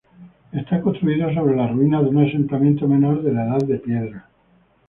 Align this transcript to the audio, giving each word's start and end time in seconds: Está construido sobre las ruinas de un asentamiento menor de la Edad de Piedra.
Está 0.51 0.81
construido 0.81 1.31
sobre 1.31 1.55
las 1.55 1.69
ruinas 1.71 2.01
de 2.01 2.09
un 2.09 2.27
asentamiento 2.27 2.87
menor 2.87 3.21
de 3.21 3.33
la 3.33 3.45
Edad 3.45 3.59
de 3.67 3.77
Piedra. 3.77 4.27